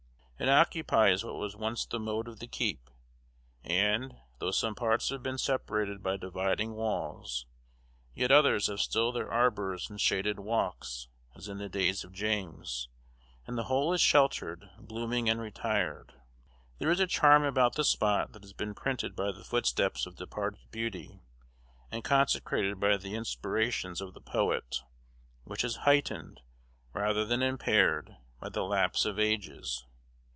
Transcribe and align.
It 0.43 0.49
occupies 0.49 1.23
what 1.23 1.35
was 1.35 1.55
once 1.55 1.85
the 1.85 1.99
moat 1.99 2.27
of 2.27 2.39
the 2.39 2.47
keep; 2.47 2.89
and, 3.63 4.17
though 4.39 4.49
some 4.49 4.73
parts 4.73 5.09
have 5.09 5.21
been 5.21 5.37
separated 5.37 6.01
by 6.01 6.17
dividing 6.17 6.73
walls, 6.73 7.45
yet 8.15 8.31
others 8.31 8.65
have 8.65 8.81
still 8.81 9.11
their 9.11 9.31
arbors 9.31 9.87
and 9.87 10.01
shaded 10.01 10.39
walks, 10.39 11.09
as 11.35 11.47
in 11.47 11.59
the 11.59 11.69
days 11.69 12.03
of 12.03 12.11
James, 12.11 12.89
and 13.45 13.55
the 13.55 13.65
whole 13.65 13.93
is 13.93 14.01
sheltered, 14.01 14.67
blooming, 14.79 15.29
and 15.29 15.39
retired. 15.39 16.13
There 16.79 16.89
is 16.89 16.99
a 16.99 17.05
charm 17.05 17.43
about 17.43 17.75
the 17.75 17.83
spot 17.83 18.31
that 18.31 18.41
has 18.41 18.53
been 18.53 18.73
printed 18.73 19.15
by 19.15 19.31
the 19.31 19.43
footsteps 19.43 20.07
of 20.07 20.15
departed 20.15 20.71
beauty, 20.71 21.21
and 21.91 22.03
consecrated 22.03 22.79
by 22.79 22.97
the 22.97 23.13
inspirations 23.13 24.01
of 24.01 24.15
the 24.15 24.21
poet, 24.21 24.77
which 25.43 25.63
is 25.63 25.75
heightened, 25.85 26.41
rather 26.93 27.25
than 27.25 27.43
impaired, 27.43 28.17
by 28.39 28.49
the 28.49 28.63
lapse 28.63 29.05
of 29.05 29.19
ages. 29.19 29.85